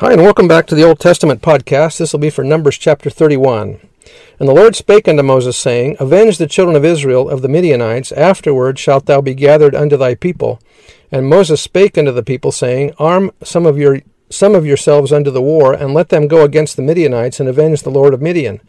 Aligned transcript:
Hi, 0.00 0.14
and 0.14 0.22
welcome 0.22 0.48
back 0.48 0.66
to 0.68 0.74
the 0.74 0.82
Old 0.82 0.98
Testament 0.98 1.42
podcast. 1.42 1.98
This 1.98 2.14
will 2.14 2.20
be 2.20 2.30
for 2.30 2.42
Numbers 2.42 2.78
chapter 2.78 3.10
31. 3.10 3.86
And 4.38 4.48
the 4.48 4.54
Lord 4.54 4.74
spake 4.74 5.06
unto 5.06 5.22
Moses, 5.22 5.58
saying, 5.58 5.94
Avenge 6.00 6.38
the 6.38 6.46
children 6.46 6.74
of 6.74 6.86
Israel 6.86 7.28
of 7.28 7.42
the 7.42 7.50
Midianites, 7.50 8.10
afterward 8.10 8.78
shalt 8.78 9.04
thou 9.04 9.20
be 9.20 9.34
gathered 9.34 9.74
unto 9.74 9.98
thy 9.98 10.14
people. 10.14 10.58
And 11.12 11.28
Moses 11.28 11.60
spake 11.60 11.98
unto 11.98 12.12
the 12.12 12.22
people, 12.22 12.50
saying, 12.50 12.94
Arm 12.98 13.30
some 13.44 13.66
of 13.66 13.76
your 13.76 14.00
some 14.30 14.54
of 14.54 14.64
yourselves 14.64 15.12
unto 15.12 15.30
the 15.30 15.42
war, 15.42 15.74
and 15.74 15.92
let 15.92 16.08
them 16.08 16.28
go 16.28 16.44
against 16.44 16.76
the 16.76 16.82
Midianites, 16.82 17.38
and 17.38 17.46
avenge 17.46 17.82
the 17.82 17.90
Lord 17.90 18.14
of 18.14 18.22
Midian. 18.22 18.62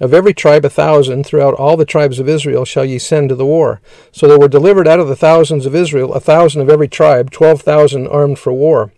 Of 0.00 0.14
every 0.14 0.34
tribe 0.34 0.64
a 0.64 0.70
thousand, 0.70 1.24
throughout 1.26 1.54
all 1.54 1.76
the 1.76 1.84
tribes 1.84 2.20
of 2.20 2.28
Israel 2.28 2.64
shall 2.64 2.84
ye 2.84 3.00
send 3.00 3.30
to 3.30 3.34
the 3.34 3.44
war. 3.44 3.80
So 4.12 4.28
there 4.28 4.38
were 4.38 4.46
delivered 4.46 4.86
out 4.86 5.00
of 5.00 5.08
the 5.08 5.16
thousands 5.16 5.66
of 5.66 5.74
Israel 5.74 6.14
a 6.14 6.20
thousand 6.20 6.62
of 6.62 6.70
every 6.70 6.86
tribe, 6.86 7.32
twelve 7.32 7.62
thousand 7.62 8.06
armed 8.06 8.38
for 8.38 8.52
war. 8.52 8.92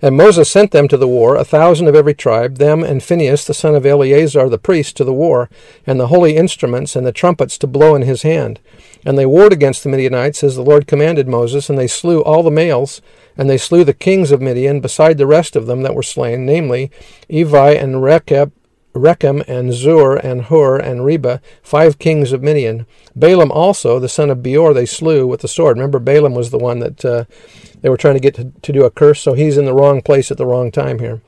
And 0.00 0.16
Moses 0.16 0.48
sent 0.50 0.70
them 0.70 0.88
to 0.88 0.96
the 0.96 1.08
war, 1.08 1.36
a 1.36 1.44
thousand 1.44 1.88
of 1.88 1.94
every 1.94 2.14
tribe, 2.14 2.56
them 2.58 2.82
and 2.82 3.02
Phinehas 3.02 3.44
the 3.44 3.54
son 3.54 3.74
of 3.74 3.86
Eleazar 3.86 4.48
the 4.48 4.58
priest 4.58 4.96
to 4.96 5.04
the 5.04 5.12
war, 5.12 5.48
and 5.86 5.98
the 5.98 6.08
holy 6.08 6.36
instruments 6.36 6.94
and 6.94 7.06
the 7.06 7.12
trumpets 7.12 7.58
to 7.58 7.66
blow 7.66 7.94
in 7.94 8.02
his 8.02 8.22
hand. 8.22 8.60
And 9.04 9.18
they 9.18 9.26
warred 9.26 9.52
against 9.52 9.82
the 9.82 9.88
Midianites 9.90 10.42
as 10.44 10.56
the 10.56 10.62
Lord 10.62 10.86
commanded 10.86 11.28
Moses, 11.28 11.68
and 11.68 11.78
they 11.78 11.86
slew 11.86 12.22
all 12.22 12.42
the 12.42 12.50
males, 12.50 13.00
and 13.36 13.48
they 13.50 13.58
slew 13.58 13.84
the 13.84 13.92
kings 13.92 14.30
of 14.30 14.40
Midian 14.40 14.80
beside 14.80 15.18
the 15.18 15.26
rest 15.26 15.56
of 15.56 15.66
them 15.66 15.82
that 15.82 15.94
were 15.94 16.02
slain, 16.02 16.46
namely 16.46 16.90
Evi 17.30 17.80
and 17.80 18.02
Rechab 18.02 18.52
Rekem 18.94 19.42
and 19.48 19.72
Zur 19.72 20.16
and 20.16 20.42
Hur 20.42 20.76
and 20.78 21.04
Reba, 21.04 21.40
five 21.62 21.98
kings 21.98 22.30
of 22.32 22.42
Midian. 22.42 22.86
Balaam 23.16 23.50
also, 23.50 23.98
the 23.98 24.08
son 24.08 24.30
of 24.30 24.42
Beor, 24.42 24.72
they 24.72 24.86
slew 24.86 25.26
with 25.26 25.40
the 25.40 25.48
sword. 25.48 25.76
Remember, 25.76 25.98
Balaam 25.98 26.34
was 26.34 26.50
the 26.50 26.58
one 26.58 26.78
that 26.78 27.04
uh, 27.04 27.24
they 27.80 27.88
were 27.88 27.96
trying 27.96 28.14
to 28.14 28.20
get 28.20 28.36
to, 28.36 28.52
to 28.62 28.72
do 28.72 28.84
a 28.84 28.90
curse, 28.90 29.20
so 29.20 29.32
he's 29.34 29.56
in 29.56 29.64
the 29.64 29.74
wrong 29.74 30.00
place 30.00 30.30
at 30.30 30.38
the 30.38 30.46
wrong 30.46 30.70
time 30.70 31.00
here. 31.00 31.20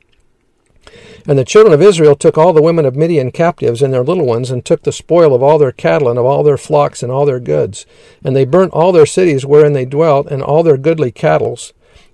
And 1.27 1.37
the 1.37 1.45
children 1.45 1.75
of 1.75 1.83
Israel 1.83 2.15
took 2.15 2.39
all 2.39 2.53
the 2.53 2.63
women 2.63 2.87
of 2.87 2.95
Midian 2.95 3.33
captives 3.33 3.83
and 3.83 3.93
their 3.93 4.05
little 4.05 4.27
ones, 4.27 4.53
and 4.53 4.65
took 4.65 4.83
the 4.85 4.93
spoil 4.93 5.35
of 5.35 5.43
all 5.43 5.59
their 5.59 5.73
cattle, 5.73 6.09
and 6.09 6.21
of 6.21 6.25
all 6.25 6.45
their 6.45 6.57
flocks, 6.57 7.03
and 7.03 7.11
all 7.11 7.27
their 7.27 7.41
goods. 7.41 7.85
And 8.25 8.37
they 8.37 8.45
burnt 8.45 8.73
all 8.73 8.93
their 8.93 9.07
cities 9.07 9.45
wherein 9.45 9.73
they 9.73 9.85
dwelt, 9.87 10.29
and 10.29 10.41
all 10.41 10.63
their 10.63 10.77
goodly 10.77 11.11
cattle. 11.11 11.59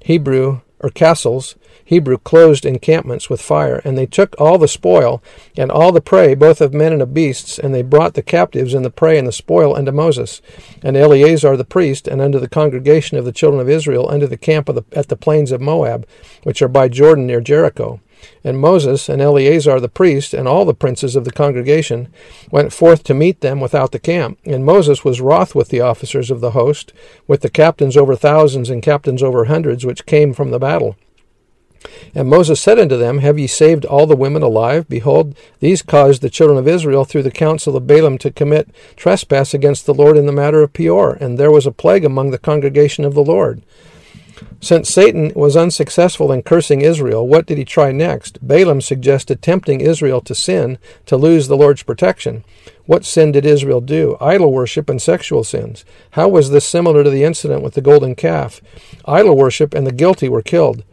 Hebrew 0.01 0.63
or 0.83 0.91
castles, 0.91 1.55
Hebrew 1.85 2.19
closed 2.19 2.67
encampments 2.67 3.31
with 3.31 3.41
fire, 3.41 3.81
and 3.85 3.97
they 3.97 4.07
took 4.07 4.35
all 4.41 4.59
the 4.59 4.69
spoil 4.69 5.23
and 5.57 5.71
all 5.71 5.93
the 5.93 6.01
prey, 6.01 6.35
both 6.35 6.61
of 6.61 6.75
men 6.75 6.93
and 6.93 7.03
of 7.03 7.15
beasts, 7.15 7.59
and 7.59 7.75
they 7.75 7.83
brought 7.83 8.15
the 8.15 8.23
captives 8.23 8.75
and 8.75 8.85
the 8.85 8.91
prey 8.91 9.19
and 9.19 9.27
the 9.27 9.33
spoil 9.33 9.77
unto 9.77 9.93
Moses, 9.93 10.43
and 10.83 10.97
Eleazar 10.97 11.57
the 11.57 11.65
priest, 11.65 12.09
and 12.09 12.21
unto 12.21 12.39
the 12.39 12.49
congregation 12.49 13.17
of 13.17 13.25
the 13.25 13.33
children 13.33 13.61
of 13.61 13.69
Israel, 13.71 14.09
unto 14.09 14.27
the 14.27 14.37
camp 14.37 14.67
the, 14.67 14.83
at 14.93 15.09
the 15.09 15.17
plains 15.17 15.53
of 15.53 15.61
Moab, 15.61 16.07
which 16.43 16.63
are 16.63 16.69
by 16.69 16.89
Jordan 16.89 17.27
near 17.27 17.41
Jericho. 17.41 18.01
And 18.45 18.59
Moses 18.61 19.09
and 19.09 19.21
Eleazar 19.23 19.79
the 19.81 19.89
priest 19.89 20.35
and 20.35 20.47
all 20.49 20.65
the 20.65 20.75
princes 20.75 21.17
of 21.17 21.25
the 21.25 21.31
congregation 21.31 22.09
went 22.51 22.73
forth 22.73 23.05
to 23.05 23.15
meet 23.15 23.41
them 23.41 23.61
without 23.61 23.93
the 23.93 23.99
camp. 23.99 24.39
And 24.45 24.65
Moses 24.65 25.05
was 25.05 25.21
wroth 25.21 25.55
with 25.55 25.69
the 25.69 25.81
officers 25.81 26.31
of 26.31 26.41
the 26.41 26.53
host, 26.53 26.93
with 27.27 27.41
the 27.41 27.51
captains 27.51 27.97
over 27.97 28.17
thousands 28.17 28.71
and 28.71 28.83
captains 28.83 29.23
over 29.23 29.47
hundreds, 29.47 29.87
which 29.87 30.07
came 30.07 30.33
from 30.33 30.51
the 30.51 30.59
battle. 30.59 30.97
And 32.15 32.29
Moses 32.29 32.61
said 32.61 32.79
unto 32.79 32.97
them, 32.97 33.19
Have 33.19 33.41
ye 33.41 33.49
saved 33.49 33.85
all 33.85 34.07
the 34.07 34.15
women 34.15 34.43
alive? 34.43 34.89
Behold, 34.89 35.35
these 35.59 35.83
caused 35.83 36.23
the 36.23 36.31
children 36.31 36.57
of 36.57 36.69
Israel 36.69 37.05
through 37.05 37.25
the 37.25 37.31
counsel 37.33 37.77
of 37.77 37.89
Balaam 37.89 38.19
to 38.19 38.31
commit 38.31 38.69
trespass 38.95 39.53
against 39.53 39.85
the 39.87 39.95
Lord 39.95 40.17
in 40.17 40.27
the 40.27 40.31
matter 40.33 40.63
of 40.63 40.73
Peor, 40.73 41.19
and 41.21 41.37
there 41.39 41.51
was 41.51 41.67
a 41.67 41.73
plague 41.73 42.05
among 42.05 42.31
the 42.31 42.39
congregation 42.39 43.05
of 43.05 43.15
the 43.15 43.25
Lord. 43.25 43.63
Since 44.61 44.89
Satan 44.89 45.33
was 45.35 45.57
unsuccessful 45.57 46.33
in 46.33 46.43
cursing 46.43 46.81
Israel, 46.81 47.27
what 47.27 47.47
did 47.47 47.59
he 47.59 47.65
try 47.65 47.93
next? 47.93 48.41
Balaam 48.47 48.81
suggested 48.81 49.43
tempting 49.43 49.81
Israel 49.81 50.21
to 50.23 50.35
sin 50.35 50.79
to 51.07 51.17
lose 51.17 51.49
the 51.49 51.57
Lord's 51.57 51.83
protection. 51.83 52.45
What 52.87 53.05
sin 53.05 53.33
did 53.33 53.45
Israel 53.45 53.81
do? 53.81 54.17
Idol 54.21 54.53
worship 54.53 54.89
and 54.89 55.01
sexual 55.03 55.45
sins. 55.45 55.85
How 56.13 56.29
was 56.29 56.51
this 56.51 56.65
similar 56.65 57.05
to 57.05 57.11
the 57.11 57.25
incident 57.25 57.63
with 57.63 57.75
the 57.75 57.81
golden 57.81 58.15
calf? 58.15 58.61
Idol 59.05 59.37
worship 59.37 59.75
and 59.75 59.87
the 59.87 59.93
guilty 59.93 60.29
were 60.29 60.43
killed. 60.43 60.85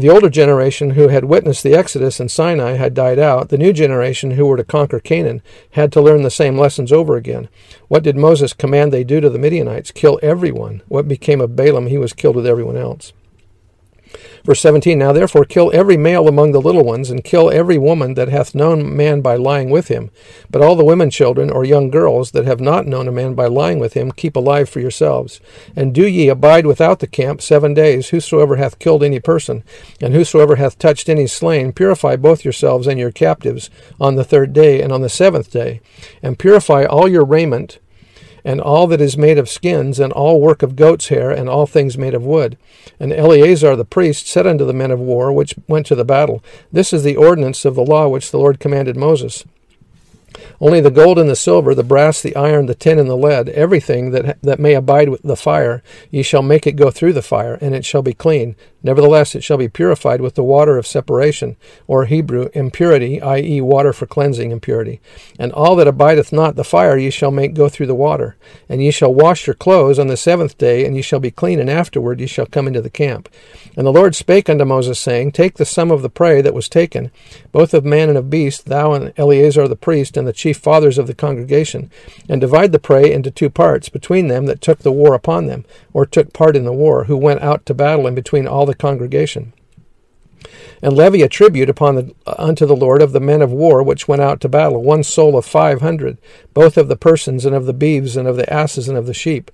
The 0.00 0.08
older 0.08 0.30
generation 0.30 0.92
who 0.92 1.08
had 1.08 1.26
witnessed 1.26 1.62
the 1.62 1.74
Exodus 1.74 2.20
in 2.20 2.30
Sinai 2.30 2.76
had 2.78 2.94
died 2.94 3.18
out. 3.18 3.50
The 3.50 3.58
new 3.58 3.70
generation 3.70 4.30
who 4.30 4.46
were 4.46 4.56
to 4.56 4.64
conquer 4.64 4.98
Canaan 4.98 5.42
had 5.72 5.92
to 5.92 6.00
learn 6.00 6.22
the 6.22 6.30
same 6.30 6.56
lessons 6.58 6.90
over 6.90 7.16
again. 7.16 7.50
What 7.88 8.02
did 8.02 8.16
Moses 8.16 8.54
command 8.54 8.94
they 8.94 9.04
do 9.04 9.20
to 9.20 9.28
the 9.28 9.38
Midianites? 9.38 9.90
Kill 9.90 10.18
everyone. 10.22 10.80
What 10.88 11.06
became 11.06 11.42
of 11.42 11.54
Balaam? 11.54 11.88
He 11.88 11.98
was 11.98 12.14
killed 12.14 12.36
with 12.36 12.46
everyone 12.46 12.78
else. 12.78 13.12
Verse 14.44 14.60
17 14.60 14.98
Now 14.98 15.12
therefore 15.12 15.44
kill 15.44 15.70
every 15.74 15.96
male 15.96 16.28
among 16.28 16.52
the 16.52 16.60
little 16.60 16.84
ones, 16.84 17.10
and 17.10 17.24
kill 17.24 17.50
every 17.50 17.78
woman 17.78 18.14
that 18.14 18.28
hath 18.28 18.54
known 18.54 18.96
man 18.96 19.20
by 19.20 19.36
lying 19.36 19.70
with 19.70 19.88
him. 19.88 20.10
But 20.50 20.62
all 20.62 20.76
the 20.76 20.84
women 20.84 21.10
children 21.10 21.50
or 21.50 21.64
young 21.64 21.90
girls 21.90 22.30
that 22.32 22.46
have 22.46 22.60
not 22.60 22.86
known 22.86 23.08
a 23.08 23.12
man 23.12 23.34
by 23.34 23.46
lying 23.46 23.78
with 23.78 23.94
him, 23.94 24.12
keep 24.12 24.36
alive 24.36 24.68
for 24.68 24.80
yourselves. 24.80 25.40
And 25.76 25.94
do 25.94 26.06
ye 26.06 26.28
abide 26.28 26.66
without 26.66 27.00
the 27.00 27.06
camp 27.06 27.42
seven 27.42 27.74
days, 27.74 28.08
whosoever 28.10 28.56
hath 28.56 28.78
killed 28.78 29.02
any 29.02 29.20
person, 29.20 29.62
and 30.00 30.14
whosoever 30.14 30.56
hath 30.56 30.78
touched 30.78 31.08
any 31.08 31.26
slain, 31.26 31.72
purify 31.72 32.16
both 32.16 32.44
yourselves 32.44 32.86
and 32.86 32.98
your 32.98 33.12
captives 33.12 33.70
on 34.00 34.14
the 34.16 34.24
third 34.24 34.52
day 34.52 34.80
and 34.82 34.92
on 34.92 35.02
the 35.02 35.08
seventh 35.08 35.50
day, 35.50 35.80
and 36.22 36.38
purify 36.38 36.84
all 36.84 37.08
your 37.08 37.24
raiment 37.24 37.78
and 38.44 38.60
all 38.60 38.86
that 38.88 39.00
is 39.00 39.16
made 39.16 39.38
of 39.38 39.48
skins, 39.48 39.98
and 40.00 40.12
all 40.12 40.40
work 40.40 40.62
of 40.62 40.76
goat's 40.76 41.08
hair, 41.08 41.30
and 41.30 41.48
all 41.48 41.66
things 41.66 41.98
made 41.98 42.14
of 42.14 42.24
wood. 42.24 42.56
And 42.98 43.12
Eleazar 43.12 43.76
the 43.76 43.84
priest 43.84 44.26
said 44.26 44.46
unto 44.46 44.64
the 44.64 44.72
men 44.72 44.90
of 44.90 45.00
war 45.00 45.32
which 45.32 45.54
went 45.68 45.86
to 45.86 45.94
the 45.94 46.04
battle, 46.04 46.42
This 46.72 46.92
is 46.92 47.02
the 47.02 47.16
ordinance 47.16 47.64
of 47.64 47.74
the 47.74 47.84
law 47.84 48.08
which 48.08 48.30
the 48.30 48.38
Lord 48.38 48.60
commanded 48.60 48.96
Moses. 48.96 49.44
Only 50.60 50.80
the 50.80 50.90
gold 50.92 51.18
and 51.18 51.28
the 51.28 51.34
silver, 51.36 51.74
the 51.74 51.82
brass, 51.82 52.22
the 52.22 52.36
iron, 52.36 52.66
the 52.66 52.74
tin, 52.74 52.98
and 52.98 53.10
the 53.10 53.16
lead, 53.16 53.48
everything 53.48 54.10
that, 54.12 54.40
that 54.42 54.60
may 54.60 54.74
abide 54.74 55.08
with 55.08 55.22
the 55.22 55.36
fire, 55.36 55.82
ye 56.10 56.22
shall 56.22 56.42
make 56.42 56.66
it 56.66 56.72
go 56.72 56.90
through 56.90 57.14
the 57.14 57.22
fire, 57.22 57.58
and 57.60 57.74
it 57.74 57.84
shall 57.84 58.02
be 58.02 58.12
clean, 58.14 58.54
Nevertheless, 58.82 59.34
it 59.34 59.44
shall 59.44 59.58
be 59.58 59.68
purified 59.68 60.20
with 60.20 60.34
the 60.36 60.42
water 60.42 60.78
of 60.78 60.86
separation, 60.86 61.56
or 61.86 62.06
Hebrew, 62.06 62.48
impurity, 62.54 63.20
i.e., 63.20 63.60
water 63.60 63.92
for 63.92 64.06
cleansing 64.06 64.50
impurity. 64.50 65.00
And 65.38 65.52
all 65.52 65.76
that 65.76 65.88
abideth 65.88 66.32
not 66.32 66.56
the 66.56 66.64
fire 66.64 66.96
ye 66.96 67.10
shall 67.10 67.30
make 67.30 67.52
go 67.54 67.68
through 67.68 67.86
the 67.88 67.94
water. 67.94 68.36
And 68.70 68.82
ye 68.82 68.90
shall 68.90 69.12
wash 69.12 69.46
your 69.46 69.54
clothes 69.54 69.98
on 69.98 70.06
the 70.06 70.16
seventh 70.16 70.56
day, 70.56 70.86
and 70.86 70.96
ye 70.96 71.02
shall 71.02 71.20
be 71.20 71.30
clean, 71.30 71.60
and 71.60 71.68
afterward 71.68 72.20
ye 72.20 72.26
shall 72.26 72.46
come 72.46 72.66
into 72.66 72.80
the 72.80 72.88
camp. 72.90 73.28
And 73.76 73.86
the 73.86 73.92
Lord 73.92 74.14
spake 74.14 74.48
unto 74.48 74.64
Moses, 74.64 74.98
saying, 74.98 75.32
Take 75.32 75.56
the 75.58 75.66
sum 75.66 75.90
of 75.90 76.00
the 76.00 76.08
prey 76.08 76.40
that 76.40 76.54
was 76.54 76.68
taken, 76.68 77.10
both 77.52 77.74
of 77.74 77.84
man 77.84 78.08
and 78.08 78.16
of 78.16 78.30
beast, 78.30 78.64
thou 78.66 78.94
and 78.94 79.12
Eleazar 79.18 79.68
the 79.68 79.76
priest, 79.76 80.16
and 80.16 80.26
the 80.26 80.32
chief 80.32 80.56
fathers 80.56 80.96
of 80.96 81.06
the 81.06 81.14
congregation, 81.14 81.90
and 82.30 82.40
divide 82.40 82.72
the 82.72 82.78
prey 82.78 83.12
into 83.12 83.30
two 83.30 83.50
parts, 83.50 83.90
between 83.90 84.28
them 84.28 84.46
that 84.46 84.62
took 84.62 84.78
the 84.78 84.90
war 84.92 85.12
upon 85.12 85.46
them, 85.46 85.66
or 85.92 86.06
took 86.06 86.32
part 86.32 86.56
in 86.56 86.64
the 86.64 86.72
war, 86.72 87.04
who 87.04 87.16
went 87.16 87.42
out 87.42 87.66
to 87.66 87.74
battle 87.74 88.06
and 88.06 88.16
between 88.16 88.46
all 88.48 88.66
the 88.70 88.76
congregation. 88.76 89.52
And 90.80 90.94
levy 90.96 91.20
a 91.22 91.28
tribute 91.28 91.68
upon 91.68 91.94
the, 91.96 92.14
unto 92.38 92.64
the 92.64 92.76
Lord 92.76 93.02
of 93.02 93.10
the 93.12 93.20
men 93.20 93.42
of 93.42 93.50
war 93.52 93.82
which 93.82 94.06
went 94.08 94.22
out 94.22 94.40
to 94.40 94.48
battle, 94.48 94.80
one 94.82 95.02
soul 95.02 95.36
of 95.36 95.44
five 95.44 95.80
hundred, 95.82 96.16
both 96.54 96.78
of 96.78 96.86
the 96.88 96.96
persons 96.96 97.44
and 97.44 97.54
of 97.54 97.66
the 97.66 97.72
beeves 97.74 98.16
and 98.16 98.26
of 98.28 98.36
the 98.36 98.50
asses 98.50 98.88
and 98.88 98.96
of 98.96 99.04
the 99.06 99.12
sheep. 99.12 99.50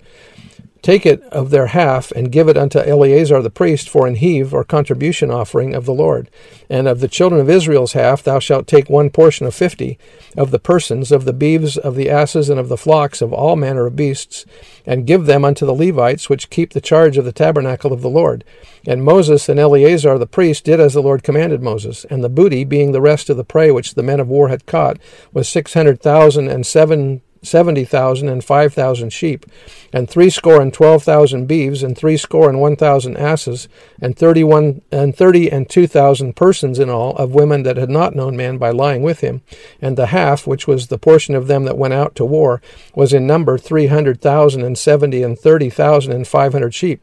Take 0.81 1.05
it 1.05 1.21
of 1.25 1.49
their 1.49 1.67
half, 1.67 2.11
and 2.11 2.31
give 2.31 2.47
it 2.47 2.57
unto 2.57 2.79
Eleazar 2.79 3.41
the 3.41 3.49
priest 3.49 3.89
for 3.89 4.05
an 4.05 4.15
heave 4.15 4.53
or 4.53 4.63
contribution 4.63 5.31
offering 5.31 5.73
of 5.73 5.85
the 5.85 5.93
Lord. 5.93 6.29
And 6.69 6.87
of 6.87 6.99
the 6.99 7.07
children 7.07 7.41
of 7.41 7.49
Israel's 7.49 7.93
half 7.93 8.23
thou 8.23 8.39
shalt 8.39 8.67
take 8.67 8.89
one 8.89 9.09
portion 9.09 9.45
of 9.47 9.55
fifty, 9.55 9.97
of 10.37 10.51
the 10.51 10.59
persons, 10.59 11.11
of 11.11 11.25
the 11.25 11.33
beeves, 11.33 11.77
of 11.77 11.95
the 11.95 12.09
asses, 12.09 12.49
and 12.49 12.59
of 12.59 12.69
the 12.69 12.77
flocks, 12.77 13.21
of 13.21 13.33
all 13.33 13.55
manner 13.55 13.85
of 13.87 13.95
beasts, 13.95 14.45
and 14.85 15.07
give 15.07 15.25
them 15.25 15.43
unto 15.43 15.65
the 15.65 15.73
Levites, 15.75 16.29
which 16.29 16.49
keep 16.49 16.71
the 16.73 16.81
charge 16.81 17.17
of 17.17 17.25
the 17.25 17.31
tabernacle 17.31 17.91
of 17.91 18.01
the 18.01 18.09
Lord. 18.09 18.43
And 18.85 19.03
Moses 19.03 19.49
and 19.49 19.59
Eleazar 19.59 20.17
the 20.17 20.25
priest 20.27 20.63
did 20.65 20.79
as 20.79 20.93
the 20.93 21.01
Lord 21.03 21.23
commanded 21.23 21.61
Moses. 21.61 22.05
And 22.09 22.23
the 22.23 22.29
booty, 22.29 22.63
being 22.63 22.91
the 22.91 23.01
rest 23.01 23.29
of 23.29 23.37
the 23.37 23.43
prey 23.43 23.71
which 23.71 23.95
the 23.95 24.03
men 24.03 24.19
of 24.19 24.27
war 24.27 24.49
had 24.49 24.65
caught, 24.65 24.97
was 25.33 25.49
six 25.49 25.73
hundred 25.73 26.01
thousand 26.01 26.49
and 26.49 26.65
seven 26.65 27.21
seventy 27.41 27.83
thousand 27.85 28.29
and 28.29 28.43
five 28.43 28.73
thousand 28.73 29.11
sheep, 29.11 29.45
and 29.93 30.09
threescore 30.09 30.61
and 30.61 30.73
twelve 30.73 31.03
thousand 31.03 31.45
beeves, 31.47 31.83
and 31.83 31.97
threescore 31.97 32.49
and 32.49 32.59
one 32.59 32.75
thousand 32.75 33.17
asses, 33.17 33.67
and 34.01 34.17
thirty 34.17 34.43
one 34.43 34.81
and 34.91 35.15
thirty 35.15 35.51
and 35.51 35.69
two 35.69 35.87
thousand 35.87 36.35
persons 36.35 36.79
in 36.79 36.89
all 36.89 37.15
of 37.17 37.33
women 37.35 37.63
that 37.63 37.77
had 37.77 37.89
not 37.89 38.15
known 38.15 38.35
man 38.35 38.57
by 38.57 38.69
lying 38.69 39.01
with 39.03 39.21
him, 39.21 39.41
and 39.81 39.97
the 39.97 40.07
half, 40.07 40.45
which 40.47 40.67
was 40.67 40.87
the 40.87 40.97
portion 40.97 41.35
of 41.35 41.47
them 41.47 41.65
that 41.65 41.77
went 41.77 41.93
out 41.93 42.15
to 42.15 42.25
war, 42.25 42.61
was 42.95 43.13
in 43.13 43.27
number 43.27 43.57
three 43.57 43.87
hundred 43.87 44.21
thousand 44.21 44.63
and 44.63 44.77
seventy 44.77 45.23
and 45.23 45.37
thirty 45.39 45.69
thousand 45.69 46.11
and 46.13 46.27
five 46.27 46.53
hundred 46.53 46.73
sheep. 46.73 47.01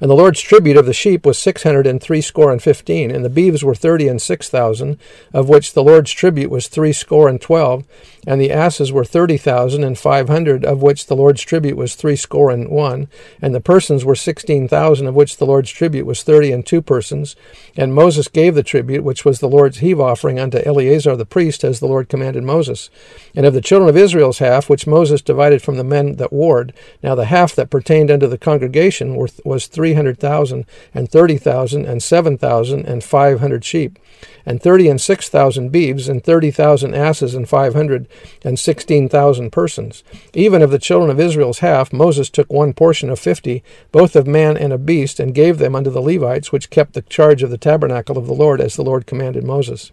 And 0.00 0.08
the 0.10 0.14
Lord's 0.14 0.40
tribute 0.40 0.78
of 0.78 0.86
the 0.86 0.94
sheep 0.94 1.26
was 1.26 1.36
six 1.38 1.62
hundred 1.62 1.86
and 1.86 2.00
threescore 2.00 2.50
and 2.50 2.62
fifteen, 2.62 3.10
and 3.10 3.22
the 3.22 3.28
beeves 3.28 3.62
were 3.62 3.74
thirty 3.74 4.08
and 4.08 4.22
six 4.22 4.48
thousand, 4.48 4.96
of 5.34 5.50
which 5.50 5.74
the 5.74 5.82
Lord's 5.82 6.10
tribute 6.12 6.48
was 6.50 6.68
threescore 6.68 7.28
and 7.28 7.38
twelve, 7.38 7.84
and 8.28 8.38
the 8.38 8.52
asses 8.52 8.92
were 8.92 9.06
thirty 9.06 9.38
thousand 9.38 9.82
and 9.84 9.96
five 9.98 10.28
hundred, 10.28 10.62
of 10.62 10.82
which 10.82 11.06
the 11.06 11.16
Lord's 11.16 11.40
tribute 11.40 11.78
was 11.78 11.94
threescore 11.94 12.50
and 12.50 12.68
one, 12.68 13.08
and 13.40 13.54
the 13.54 13.60
persons 13.60 14.04
were 14.04 14.14
sixteen 14.14 14.68
thousand, 14.68 15.06
of 15.06 15.14
which 15.14 15.38
the 15.38 15.46
Lord's 15.46 15.70
tribute 15.70 16.04
was 16.04 16.22
thirty 16.22 16.52
and 16.52 16.64
two 16.66 16.82
persons. 16.82 17.36
And 17.74 17.94
Moses 17.94 18.28
gave 18.28 18.54
the 18.54 18.62
tribute, 18.62 19.02
which 19.02 19.24
was 19.24 19.40
the 19.40 19.48
Lord's 19.48 19.78
heave 19.78 19.98
offering, 19.98 20.38
unto 20.38 20.58
Eleazar 20.58 21.16
the 21.16 21.24
priest, 21.24 21.64
as 21.64 21.80
the 21.80 21.86
Lord 21.86 22.10
commanded 22.10 22.42
Moses. 22.44 22.90
And 23.34 23.46
of 23.46 23.54
the 23.54 23.62
children 23.62 23.88
of 23.88 23.96
Israel's 23.96 24.40
half, 24.40 24.68
which 24.68 24.86
Moses 24.86 25.22
divided 25.22 25.62
from 25.62 25.78
the 25.78 25.84
men 25.84 26.16
that 26.16 26.30
warred, 26.30 26.74
now 27.02 27.14
the 27.14 27.24
half 27.26 27.54
that 27.54 27.70
pertained 27.70 28.10
unto 28.10 28.26
the 28.26 28.36
congregation 28.36 29.16
was 29.16 29.66
three 29.68 29.94
hundred 29.94 30.18
thousand, 30.20 30.66
and 30.92 31.10
thirty 31.10 31.38
thousand, 31.38 31.86
and 31.86 32.02
seven 32.02 32.36
thousand, 32.36 32.84
and 32.84 33.02
five 33.02 33.40
hundred 33.40 33.64
sheep, 33.64 33.98
and 34.44 34.62
thirty 34.62 34.86
and 34.88 35.00
six 35.00 35.30
thousand 35.30 35.72
beeves, 35.72 36.10
and 36.10 36.22
thirty 36.22 36.50
thousand 36.50 36.94
asses, 36.94 37.34
and 37.34 37.48
five 37.48 37.72
hundred 37.72 38.06
and 38.42 38.58
16,000 38.58 39.50
persons. 39.50 40.02
Even 40.34 40.62
of 40.62 40.70
the 40.70 40.78
children 40.78 41.10
of 41.10 41.20
Israel's 41.20 41.58
half, 41.60 41.92
Moses 41.92 42.30
took 42.30 42.52
one 42.52 42.72
portion 42.72 43.10
of 43.10 43.18
fifty, 43.18 43.62
both 43.92 44.16
of 44.16 44.26
man 44.26 44.56
and 44.56 44.72
of 44.72 44.86
beast, 44.86 45.20
and 45.20 45.34
gave 45.34 45.58
them 45.58 45.74
unto 45.74 45.90
the 45.90 46.02
Levites, 46.02 46.52
which 46.52 46.70
kept 46.70 46.92
the 46.94 47.02
charge 47.02 47.42
of 47.42 47.50
the 47.50 47.58
tabernacle 47.58 48.18
of 48.18 48.26
the 48.26 48.34
Lord, 48.34 48.60
as 48.60 48.76
the 48.76 48.84
Lord 48.84 49.06
commanded 49.06 49.44
Moses. 49.44 49.90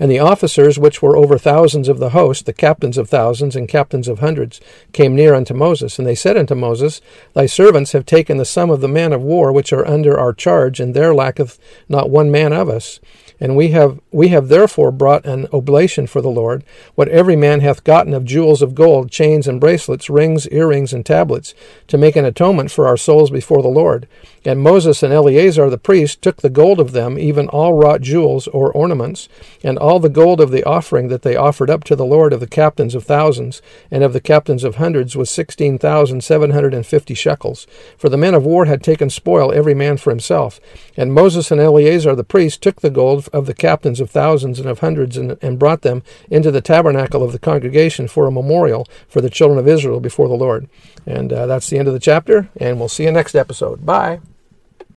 And 0.00 0.10
the 0.10 0.18
officers, 0.18 0.76
which 0.76 1.00
were 1.00 1.16
over 1.16 1.38
thousands 1.38 1.88
of 1.88 2.00
the 2.00 2.10
host, 2.10 2.46
the 2.46 2.52
captains 2.52 2.98
of 2.98 3.08
thousands 3.08 3.54
and 3.54 3.68
captains 3.68 4.08
of 4.08 4.18
hundreds, 4.18 4.60
came 4.92 5.14
near 5.14 5.34
unto 5.34 5.54
Moses. 5.54 5.98
And 6.00 6.08
they 6.08 6.16
said 6.16 6.36
unto 6.36 6.56
Moses, 6.56 7.00
Thy 7.34 7.46
servants 7.46 7.92
have 7.92 8.04
taken 8.04 8.36
the 8.36 8.44
sum 8.44 8.70
of 8.70 8.80
the 8.80 8.88
men 8.88 9.12
of 9.12 9.22
war 9.22 9.52
which 9.52 9.72
are 9.72 9.86
under 9.86 10.18
our 10.18 10.32
charge, 10.32 10.80
and 10.80 10.94
there 10.94 11.14
lacketh 11.14 11.60
not 11.88 12.10
one 12.10 12.32
man 12.32 12.52
of 12.52 12.68
us. 12.68 12.98
And 13.40 13.56
we 13.56 13.68
have 13.68 14.00
we 14.12 14.28
have 14.28 14.46
therefore 14.48 14.92
brought 14.92 15.26
an 15.26 15.46
oblation 15.52 16.06
for 16.06 16.20
the 16.20 16.30
Lord, 16.30 16.62
what 16.94 17.08
every 17.08 17.34
man 17.34 17.60
hath 17.60 17.82
gotten 17.82 18.14
of 18.14 18.24
jewels 18.24 18.62
of 18.62 18.74
gold, 18.76 19.10
chains 19.10 19.48
and 19.48 19.60
bracelets, 19.60 20.08
rings, 20.08 20.48
earrings, 20.50 20.92
and 20.92 21.04
tablets, 21.04 21.52
to 21.88 21.98
make 21.98 22.14
an 22.14 22.24
atonement 22.24 22.70
for 22.70 22.86
our 22.86 22.96
souls 22.96 23.30
before 23.30 23.60
the 23.60 23.68
Lord. 23.68 24.06
And 24.44 24.60
Moses 24.60 25.02
and 25.02 25.12
Eleazar 25.12 25.68
the 25.68 25.78
priest 25.78 26.22
took 26.22 26.36
the 26.42 26.50
gold 26.50 26.78
of 26.78 26.92
them, 26.92 27.18
even 27.18 27.48
all 27.48 27.72
wrought 27.72 28.02
jewels 28.02 28.46
or 28.48 28.70
ornaments, 28.70 29.28
and 29.64 29.78
all 29.78 29.98
the 29.98 30.08
gold 30.08 30.40
of 30.40 30.50
the 30.52 30.62
offering 30.62 31.08
that 31.08 31.22
they 31.22 31.34
offered 31.34 31.70
up 31.70 31.82
to 31.84 31.96
the 31.96 32.04
Lord 32.04 32.32
of 32.32 32.40
the 32.40 32.46
captains 32.46 32.94
of 32.94 33.02
thousands, 33.04 33.62
and 33.90 34.04
of 34.04 34.12
the 34.12 34.20
captains 34.20 34.62
of 34.62 34.76
hundreds 34.76 35.16
was 35.16 35.28
sixteen 35.28 35.76
thousand 35.76 36.22
seven 36.22 36.50
hundred 36.50 36.72
and 36.74 36.86
fifty 36.86 37.14
shekels. 37.14 37.66
For 37.98 38.08
the 38.08 38.16
men 38.18 38.34
of 38.34 38.44
war 38.44 38.66
had 38.66 38.82
taken 38.82 39.10
spoil 39.10 39.50
every 39.52 39.74
man 39.74 39.96
for 39.96 40.10
himself. 40.10 40.60
And 40.96 41.12
Moses 41.12 41.50
and 41.50 41.60
Eleazar 41.60 42.14
the 42.14 42.22
priest 42.22 42.62
took 42.62 42.80
the 42.80 42.90
gold 42.90 43.23
of, 43.28 43.46
the 43.46 43.54
captains 43.54 44.00
of 44.00 44.10
thousands 44.10 44.58
and 44.60 44.68
of 44.68 44.80
hundreds, 44.80 45.16
and, 45.16 45.38
and 45.42 45.58
brought 45.58 45.82
them 45.82 46.02
into 46.30 46.50
the 46.50 46.60
tabernacle 46.60 47.22
of 47.22 47.32
the 47.32 47.38
congregation 47.38 48.08
for 48.08 48.26
a 48.26 48.30
memorial 48.30 48.86
for 49.08 49.20
the 49.20 49.30
children 49.30 49.58
of 49.58 49.68
Israel 49.68 50.00
before 50.00 50.28
the 50.28 50.34
Lord. 50.34 50.68
And 51.06 51.32
uh, 51.32 51.46
that's 51.46 51.70
the 51.70 51.78
end 51.78 51.88
of 51.88 51.94
the 51.94 52.00
chapter, 52.00 52.48
and 52.56 52.78
we'll 52.78 52.88
see 52.88 53.04
you 53.04 53.12
next 53.12 53.34
episode. 53.34 53.84
Bye. 53.86 54.20